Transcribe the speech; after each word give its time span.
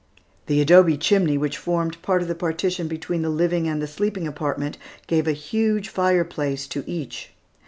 The 0.47 0.59
adobe 0.61 0.97
chimney, 0.97 1.37
which 1.37 1.59
formed 1.59 2.01
part 2.01 2.23
of 2.23 2.27
the 2.27 2.33
partition 2.33 2.87
between 2.87 3.21
the 3.21 3.29
living 3.29 3.67
and 3.67 3.79
the 3.79 3.85
sleeping 3.87 4.25
apartment, 4.27 4.79
gave 5.05 5.27
a 5.27 5.31
huge 5.31 5.89
fireplace 5.89 6.65
to 6.69 6.83
each. 6.87 7.29